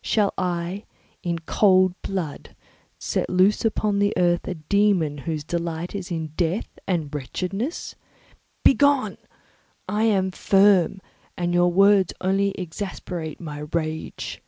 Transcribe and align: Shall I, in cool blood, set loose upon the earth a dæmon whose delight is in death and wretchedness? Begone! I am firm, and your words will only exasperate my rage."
Shall 0.00 0.32
I, 0.38 0.86
in 1.22 1.40
cool 1.40 1.92
blood, 2.00 2.56
set 2.98 3.28
loose 3.28 3.62
upon 3.62 3.98
the 3.98 4.14
earth 4.16 4.48
a 4.48 4.54
dæmon 4.54 5.20
whose 5.20 5.44
delight 5.44 5.94
is 5.94 6.10
in 6.10 6.28
death 6.28 6.78
and 6.88 7.14
wretchedness? 7.14 7.94
Begone! 8.64 9.18
I 9.86 10.04
am 10.04 10.30
firm, 10.30 11.02
and 11.36 11.52
your 11.52 11.70
words 11.70 12.14
will 12.22 12.28
only 12.30 12.52
exasperate 12.52 13.38
my 13.38 13.66
rage." 13.74 14.40